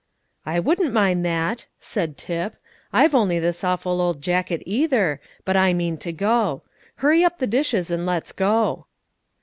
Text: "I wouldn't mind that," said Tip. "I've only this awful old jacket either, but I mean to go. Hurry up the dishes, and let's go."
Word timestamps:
"I 0.47 0.59
wouldn't 0.59 0.91
mind 0.93 1.23
that," 1.27 1.67
said 1.79 2.17
Tip. 2.17 2.55
"I've 2.91 3.13
only 3.13 3.37
this 3.37 3.63
awful 3.63 4.01
old 4.01 4.19
jacket 4.19 4.63
either, 4.65 5.21
but 5.45 5.55
I 5.55 5.75
mean 5.75 5.97
to 5.99 6.11
go. 6.11 6.63
Hurry 6.95 7.23
up 7.23 7.37
the 7.37 7.45
dishes, 7.45 7.91
and 7.91 8.03
let's 8.03 8.31
go." 8.31 8.87